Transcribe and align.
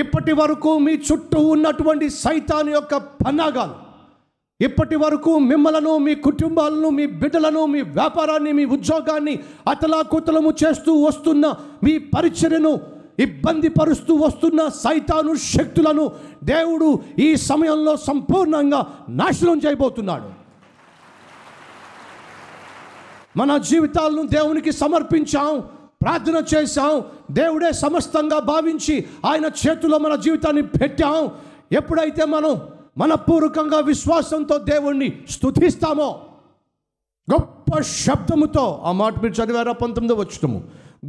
ఇప్పటి 0.00 0.32
వరకు 0.40 0.70
మీ 0.86 0.92
చుట్టూ 1.08 1.40
ఉన్నటువంటి 1.54 2.06
సైతాన్ 2.24 2.68
యొక్క 2.76 2.96
పన్నాగాలు 3.24 3.76
ఇప్పటి 4.60 4.96
వరకు 5.02 5.32
మిమ్మలను 5.50 5.92
మీ 6.06 6.14
కుటుంబాలను 6.26 6.88
మీ 6.98 7.04
బిడ్డలను 7.20 7.62
మీ 7.74 7.80
వ్యాపారాన్ని 7.98 8.52
మీ 8.58 8.64
ఉద్యోగాన్ని 8.76 9.34
అతలాకుతలము 9.70 10.50
చేస్తూ 10.62 10.92
వస్తున్న 11.04 11.44
మీ 11.84 11.94
పరిచర్యను 12.14 12.72
ఇబ్బంది 13.26 13.68
పరుస్తూ 13.78 14.12
వస్తున్న 14.24 14.60
సైతాను 14.84 15.32
శక్తులను 15.54 16.04
దేవుడు 16.44 16.88
ఈ 17.26 17.28
సమయంలో 17.50 17.94
సంపూర్ణంగా 18.08 18.80
నాశనం 19.22 19.58
చేయబోతున్నాడు. 19.64 20.28
మన 23.38 23.56
జీవితాలను 23.70 24.22
దేవునికి 24.36 24.72
సమర్పించాం. 24.82 25.54
ప్రార్థన 26.02 26.42
చేశాం. 26.54 27.04
దేవుడే 27.30 27.72
సమస్తంగా 27.72 28.38
భావించి 28.38 29.04
ఆయన 29.26 29.46
చేతిలో 29.46 29.98
మన 29.98 30.14
జీవితాన్ని 30.14 30.62
పెట్టాం. 30.62 31.28
ఎప్పుడైతే 31.72 32.24
మనం 32.24 32.60
మనపూర్వకంగా 32.98 33.80
విశ్వాసంతో 33.80 34.58
దేవుణ్ణి 34.58 35.08
స్థుతిస్తామో 35.30 36.08
గొప్ప 37.32 37.82
శబ్దముతో 37.82 38.80
ఆ 38.84 38.92
మాట 38.92 39.22
మీరు 39.22 39.42
చదివారా? 39.42 39.72
పంతొమ్మిదో 39.72 40.14
వచ్చటము 40.14 40.64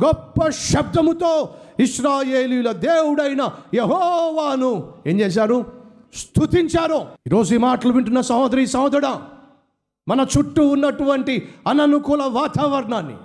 గొప్ప 0.06 0.50
శబ్దముతో 0.50 1.50
ఇస్రాయేలీల 1.80 2.72
దేవుడైన 2.72 3.50
యహోవాను 3.76 4.94
ఏం 5.08 5.20
చేశారు? 5.20 5.66
స్థుతించారు 6.16 7.00
ఈరోజు 7.28 7.56
ఈ 7.56 7.58
మాటలు 7.58 7.92
వింటున్న 7.94 8.22
సహోదరి 8.22 8.68
సహోదరుడా 8.68 9.22
మన 10.08 10.26
చుట్టూ 10.38 10.68
ఉన్నటువంటి 10.68 11.50
అననుకూల 11.68 12.24
వాతావరణాన్ని 12.24 13.16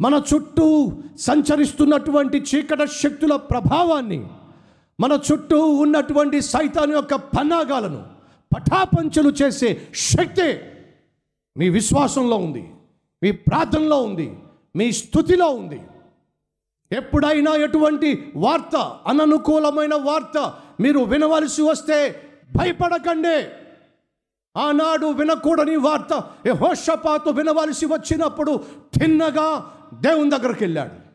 మన 0.00 0.22
చుట్టూ 0.34 0.92
సంచరిస్తున్నటువంటి 1.18 2.38
చీకట 2.38 2.84
శక్తుల 2.84 3.36
ప్రభావాన్ని 3.36 4.26
మన 5.00 5.18
చుట్టూ 5.32 5.58
ఉన్నటువంటి 5.66 6.40
సైతాన్ 6.40 6.92
యొక్క 6.92 7.14
పన్నాగాలను 7.14 8.02
పటాపంచలు 8.56 9.30
చేసే 9.30 9.88
శక్తే 9.94 10.76
మీ 11.56 11.68
విశ్వాసంలో 11.68 12.36
ఉంది 12.36 12.70
మీ 13.22 13.30
ప్రార్థనలో 13.30 14.02
ఉంది 14.02 14.36
మీ 14.76 14.92
స్థుతిలో 14.92 15.48
ఉంది. 15.50 15.80
ఎప్పుడైనా 16.92 17.54
ఎటువంటి 17.54 18.32
వార్త 18.36 18.76
అననుకూలమైన 19.06 19.94
వార్త 19.94 20.54
మీరు 20.80 20.98
వినవలసి 20.98 21.62
వస్తే 21.62 21.98
భయపడకండి. 22.56 23.38
ఆనాడు 24.58 25.06
వినకూడని 25.06 25.76
వార్త 25.76 26.24
యహోషపాతు 26.46 27.30
వినవలసి 27.30 27.86
వచ్చినప్పుడు 27.86 28.64
తిన్నగా 28.98 29.72
దేవుని 29.94 30.30
దగ్గరికి 30.30 30.64
వెళ్ళాడు. 30.64 31.08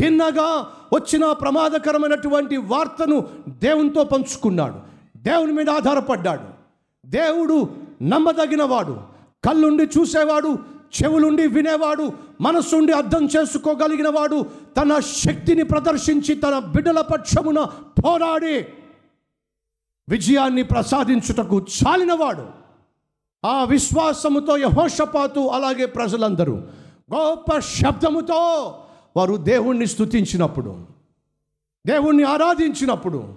తిన్నగా 0.00 0.66
వచ్చిన 0.94 1.32
ప్రమాదకరమైనటువంటి 1.32 2.56
వార్తను 2.56 3.28
దేవునితో 3.48 4.04
పంచుకున్నాడు. 4.04 4.74
దేవుని 5.18 5.52
మీద 5.52 5.70
ఆధారపడ్డాడు. 5.70 6.42
దేవుడు 7.06 7.68
నమ్మదగినవాడు. 8.02 9.18
కళ్ళుండి 9.44 9.82
చూసేవాడు 9.82 10.58
చెవులుండి 10.98 11.46
వినేవాడు 11.46 12.12
మనసుండి 12.40 12.92
అర్థం 12.92 13.28
చేసుకోగలిగిన 13.36 14.08
వాడు 14.08 14.46
తన 14.80 14.98
శక్తిని 14.98 15.62
ప్రదర్శించి 15.62 16.34
తన 16.34 16.58
బిడ్డల 16.58 17.00
పక్షమున 17.00 17.66
పోరాడి 18.04 18.66
విజయాన్ని 20.08 20.62
ప్రసాదించుటకు 20.62 21.58
చాలినవాడు. 21.58 22.57
ఆ 23.44 23.64
విశ్వాసముతో 23.64 24.56
యహోషపాతు 24.56 25.40
అలాగే 25.40 25.86
ప్రజలందరూ 25.86 26.54
గొప్ప 27.14 27.58
శబ్దముతో 27.58 28.40
వారు 29.16 29.36
దేవుణ్ణి 29.36 29.86
స్తుతించినప్పుడు 29.86 30.76
దేవుణ్ణి 31.86 32.22
ఆరాధించినప్పుడు 32.24 33.34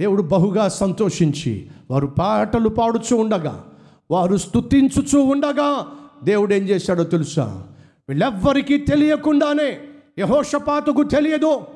దేవుడు 0.00 0.22
బహుగా 0.22 0.68
సంతోషించి 0.68 1.70
వారు 1.90 2.06
పాటలు 2.06 2.68
పాడుచూ 2.68 3.16
ఉండగా 3.16 3.64
వారు 4.10 4.36
స్థుతించుచూ 4.36 5.20
ఉండగా 5.22 5.86
దేవుడు 6.22 6.54
ఏం 6.54 6.62
చేశాడో 6.62 7.04
తెలుసా? 7.04 7.64
వీళ్ళెవ్వరికీ 8.08 8.78
తెలియకుండానే 8.78 9.80
యహోషపాతుకు 10.18 11.02
తెలియదు 11.04 11.66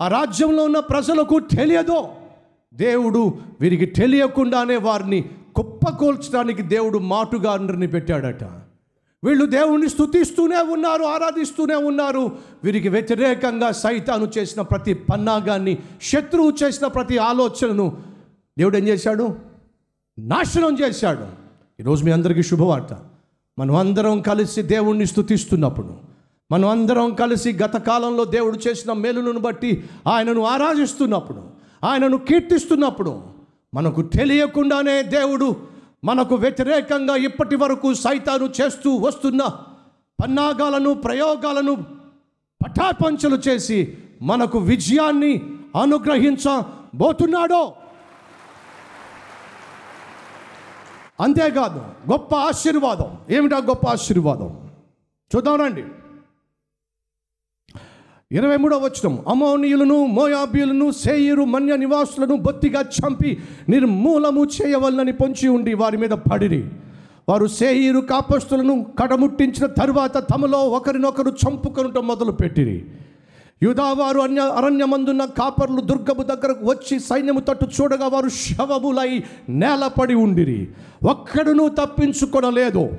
ఆ 0.00 0.08
రాజ్యంలో 0.08 0.64
ఉన్న 0.64 0.78
ప్రజలకు 0.80 1.40
తెలియదు 1.40 2.08
దేవుడు 2.72 3.40
వీరికి 3.60 3.86
తెలియకుండానే 3.86 4.76
వారిని 4.76 5.24
కుప్పకూల్చడానికి 5.56 6.62
దేవుడు 6.62 6.98
మాటుగాండ్రిని 6.98 7.86
పెట్టాడట. 7.86 8.44
వీళ్ళు 9.24 9.46
దేవుణ్ణి 9.46 9.88
స్థుతిస్తూనే 9.88 10.56
ఉన్నారు 10.56 11.02
ఆరాధిస్తూనే 11.02 11.74
ఉన్నారు. 11.74 12.32
వీరికి 12.64 12.88
వ్యతిరేకంగా 12.88 13.72
సైతాను 13.72 14.30
చేసిన 14.38 14.62
ప్రతి 14.62 14.94
పన్నాగాన్ని 14.94 15.78
శత్రువు 16.02 16.52
చేసిన 16.62 16.86
ప్రతి 16.86 17.18
ఆలోచనను 17.18 17.96
దేవుడు 18.58 18.76
ఏం 18.76 18.88
చేశాడు? 18.88 19.36
నాశనం 20.18 20.78
చేశాడు. 20.78 21.24
ఈరోజు 21.80 22.04
మీ 22.04 22.10
అందరికీ 22.10 22.42
శుభవార్త. 22.42 22.98
మనం 23.58 23.74
అందరం 23.74 24.20
కలిసి 24.20 24.62
దేవుణ్ణి 24.62 25.06
స్థుతిస్తున్నప్పుడు 25.06 26.10
మనం 26.52 26.68
అందరం 26.68 27.14
కలిసి 27.14 27.52
గత 27.52 27.76
కాలంలో 27.76 28.24
దేవుడు 28.24 28.58
చేసిన 28.68 28.92
మేలును 28.92 29.40
బట్టి 29.40 29.84
ఆయనను 30.06 30.42
ఆరాధిస్తున్నప్పుడు 30.42 31.42
ఆయనను 31.84 32.16
కీర్తిస్తున్నప్పుడు 32.16 33.39
మనకు 33.74 34.02
తెలియకుండానే 34.02 35.02
దేవుడు 35.02 35.68
మనకు 36.04 36.34
వ్యతిరేకంగా 36.34 37.16
ఇప్పటి 37.16 37.56
వరకు 37.56 37.94
సైతాను 37.94 38.52
చేస్తూ 38.60 38.96
వస్తున్న 38.96 39.44
పన్నాగాలను 40.22 40.94
ప్రయోగాలను 40.94 41.74
పటాపంచలు 42.64 43.36
చేసి 43.36 43.98
మనకు 44.22 44.58
విజయాన్ని 44.58 45.42
అనుగ్రహించబోతున్నాడో. 45.82 47.72
అంతేకాదు 51.20 51.78
గొప్ప 52.12 52.34
ఆశీర్వాదం. 52.34 53.18
ఏమిటా 53.30 53.56
గొప్ప 53.56 53.88
ఆశీర్వాదం? 53.88 54.70
చూద్దాం 55.36 55.60
రండి. 55.60 55.84
ఇరవై 58.32 58.56
మూడవ 58.56 58.84
వచనం. 58.84 59.18
అమోనియులను 59.28 60.06
మోయాబియులను 60.06 60.90
సేయిరు 60.90 61.44
మన్య 61.44 61.76
నివాసులను 61.76 62.36
బొత్తిగా 62.36 62.80
చంపి 62.80 63.38
నిర్మూలము 63.68 64.44
చేయవలనని 64.44 65.12
పొంచి 65.12 65.48
ఉండి 65.48 65.74
వారి 65.74 65.96
మీద 65.96 66.10
పడిరి. 66.10 66.64
వారు 67.28 67.46
సేయిరు 67.46 68.00
కాపస్తులను 68.00 68.86
కడముట్టించిన 68.98 69.66
తరువాత 69.66 70.18
తమలో 70.18 70.58
ఒకరినొకరు 70.58 71.30
చంపుకొనుట 71.30 71.98
మొదలు 71.98 72.32
పెట్టిరి 72.32 72.84
యుధావారు 73.62 74.20
అన్య 74.20 74.40
అరణ్యమందున్న 74.40 75.24
కాపర్లు 75.24 75.80
దుర్గము 75.80 76.22
దగ్గరకు 76.22 76.70
వచ్చి 76.70 77.00
సైన్యము 77.00 77.40
తట్టు 77.40 77.66
చూడగా 77.80 78.08
వారు 78.08 78.28
శవములై 78.28 79.22
నేలపడి 79.48 80.14
ఉండిరి. 80.14 80.68
ఒక్కడును 81.10 81.68
తప్పించుకొనలేదు. 81.68 82.90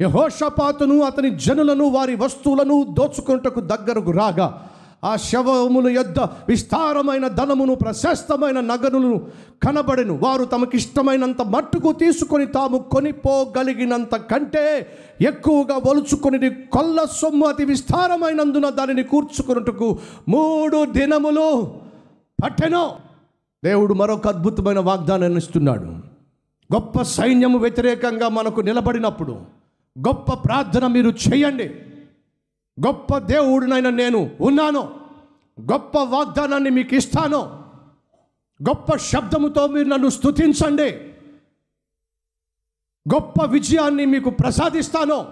యహోషపాతును 0.00 1.02
అతని 1.02 1.30
జనులను 1.30 1.84
వారి 1.84 2.14
వస్తువులను 2.14 2.86
దోచుకొనుటకు 2.98 3.60
దగ్గరకు 3.60 4.10
రాగా 4.10 4.68
ఆ 5.04 5.16
శవముల 5.16 5.88
యొద్ద 5.88 6.18
విస్తారమైన 6.20 7.28
ధనమును 7.28 7.74
ప్రశస్తమైన 7.74 8.60
నగరులను 8.60 9.18
కనబడెను. 9.66 10.14
వారు 10.22 10.44
తమకిష్టమైనంత 10.44 11.42
మట్టుకు 11.42 11.92
తీసుకొని 11.92 12.46
తాము 12.46 12.78
కొనిపోగలిగినంత 12.78 14.16
కంటే 14.16 14.86
ఎక్కువగా 15.20 15.80
ఒలుచుకొని 15.90 16.50
కొల్ల 16.50 17.04
సొమ్ము 17.04 17.46
అతి 17.46 17.64
విస్తారమైనందున 17.64 18.68
దానిని 18.68 19.02
కూర్చుకొనుటకు 19.02 19.98
మూడు 20.28 20.84
దినములు 20.84 21.72
పట్టెను. 22.44 22.90
దేవుడు 23.64 23.94
మరొక 23.94 24.28
అద్భుతమైన 24.28 24.78
వాగ్దానాన్ని 24.78 25.38
ఇస్తున్నాడు. 25.38 25.86
గొప్ప 26.74 27.02
సైన్యము 27.02 27.58
వ్యతిరేకంగా 27.58 28.28
మనకు 28.28 28.60
నిలబడినప్పుడు 28.60 29.57
గొప్ప 29.98 30.32
ప్రార్థన 30.34 30.86
మీరు 30.86 31.10
చేయండి. 31.10 31.68
గొప్ప 32.86 33.18
దేవుడినైనా 33.18 33.90
నేను 33.90 34.30
ఉన్నాను. 34.40 35.00
గొప్ప 35.60 35.98
వాగ్దానాన్ని 35.98 36.70
మీకు 36.70 36.94
ఇస్తాను. 36.94 37.64
గొప్ప 38.68 38.96
శబ్దముతో 38.96 39.66
మీరు 39.66 39.88
నన్ను 39.88 40.08
స్తుతించండి. 40.08 40.90
గొప్ప 43.14 43.44
విజయాన్ని 43.44 44.04
మీకు 44.04 44.30
ప్రసాదిస్తాను. 44.30 45.26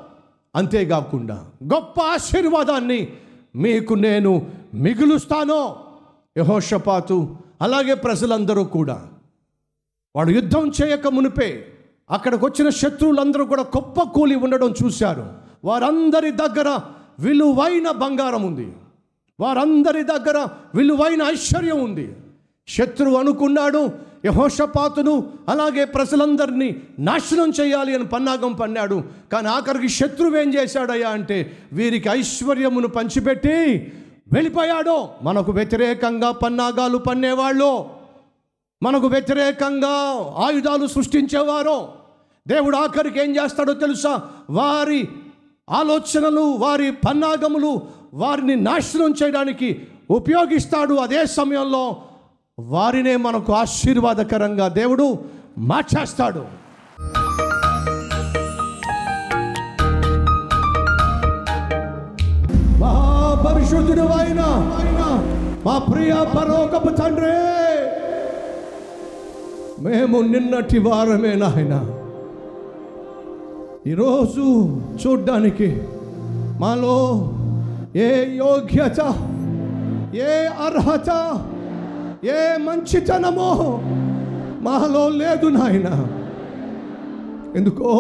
అంతేకాకుండా 0.57 1.51
గొప్ప 1.75 2.01
ఆశీర్వాదాన్ని 2.01 3.13
మీకు 3.57 3.95
నేను 3.95 4.53
మిగులుస్తాను. 4.75 5.77
యహోషపాతు 6.39 7.37
అలాగే 7.63 7.95
ప్రజలందరూ 7.95 8.65
కూడా. 8.65 9.09
వాడు 10.17 10.31
యుద్ధం 10.31 10.73
చేయక 10.83 11.07
మునిపే 11.07 11.76
అక్కడికి 12.11 12.45
వచ్చిన 12.45 12.69
శత్రువులందరూ 12.69 13.45
కూడా 13.45 13.63
గొప్ప 13.63 14.03
కూలి 14.03 14.35
ఉండడం 14.35 14.75
చూశారు. 14.85 15.29
వారందరి 15.65 16.31
దగ్గర 16.31 16.79
విలువైన 17.19 17.91
బంగారం 17.91 18.43
ఉంది. 18.43 18.73
వారందరి 19.41 20.03
దగ్గర 20.03 20.49
విలువైన 20.75 21.23
ఐశ్వర్యం 21.23 21.85
ఉంది. 21.85 22.17
శత్రువు 22.69 23.17
అనుకున్నాడు 23.17 23.91
యహోషపాతును 24.25 25.31
అలాగే 25.49 25.85
ప్రజలందరినీ 25.85 26.77
నాశనం 26.99 27.53
చేయాలి 27.61 27.95
అని 27.95 28.05
పన్నాగం 28.05 28.53
పన్నాడు. 28.53 29.05
కానీ 29.33 29.49
ఆఖరికి 29.49 29.89
శత్రువు 29.89 30.37
ఏం 30.37 30.55
చేశాడయ్యా 30.55 31.09
అంటే 31.09 31.59
వీరికి 31.73 32.09
ఐశ్వర్యమును 32.09 32.89
పంచిపెట్టి 32.89 33.93
వెళ్ళిపోయాడో. 34.33 35.09
మనకు 35.23 35.53
వ్యతిరేకంగా 35.53 36.31
పన్నాగాలు 36.31 36.99
పన్నేవాళ్ళు. 36.99 37.96
మనకు 38.83 39.07
వ్యతిరేకంగా 39.07 39.95
ఆయుధాలు 40.47 40.87
సృష్టించేవారు 40.87 41.77
దేవుడు 42.47 42.77
ఆఖరికి 42.77 43.19
ఏం 43.23 43.31
చేస్తాడో 43.37 43.73
తెలుసా? 43.75 44.13
వారి 44.51 45.01
ఆలోచనలు 45.69 46.45
వారి 46.65 46.91
పన్నాగములు 47.07 47.71
వారిని 48.15 48.57
నాశనం 48.57 49.15
చేయడానికి 49.23 49.69
ఉపయోగిస్తాడు. 50.11 50.95
అదే 50.95 51.23
సమయంలో 51.39 51.85
వారినే 52.59 53.17
మనకు 53.17 53.53
ఆశీర్వాదకరంగా 53.53 54.69
దేవుడు 54.69 55.07
మార్చేస్తాడు. 55.71 56.43
మహాపరిశుద్ధుడు 62.83 64.07
ఆయన 64.19 64.43
మా 65.67 65.79
ప్రియ 65.91 66.13
పరోకపు 66.37 66.91
తండ్రి! 67.01 67.35
మేము 69.81 70.19
నిన్నటి 70.21 70.79
వారమే 70.79 71.35
నాయన. 71.35 71.75
ఈరోజు 73.87 74.45
చూడ్డానికి 75.03 75.81
మాలో 76.61 76.97
ఏ 77.97 78.09
యోగ్యత 78.37 79.01
ఏ 80.15 80.33
అర్హత 80.67 81.11
ఏ 82.25 82.39
మంచితనమో 82.57 83.51
మాలో 84.63 85.09
లేదు 85.09 85.47
నాయన. 85.47 85.89
ఎందుకో 87.57 87.93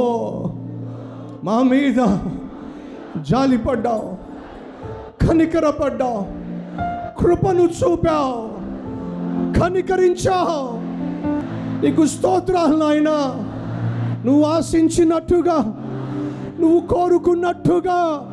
మా 1.44 1.62
మీద 1.62 2.00
జాలిపడ్డావు 3.22 4.08
కనికరపడ్డావు 5.26 6.24
కృపను 7.20 7.68
చూపావు 7.78 8.40
కనికరించావు. 9.60 10.75
నీకు 11.82 12.06
స్తోత్రాలు 12.06 12.76
నాయన. 12.76 13.08
నువ్వు 14.26 14.42
ఆశించినట్టుగా 14.42 15.82
నువ్వు 16.60 16.80
కోరుకున్నట్టుగా 16.80 18.32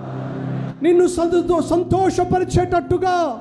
నిన్ను 0.83 1.07
సంతో 1.07 1.61
సంతోషపరిచేటట్టుగా 1.61 3.39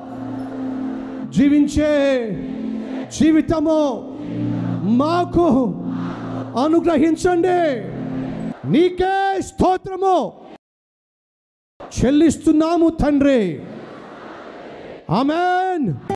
జీవించే 1.29 2.19
జీవితము 3.19 4.07
మాకు 4.83 5.73
అనుగ్రహించండి. 6.63 7.87
నీకే 8.71 9.41
స్తోత్రము. 9.41 10.33
చెల్లిస్తున్నాము 11.83 12.89
తండ్రి. 12.89 13.61
ఆమెన్. 15.09 15.93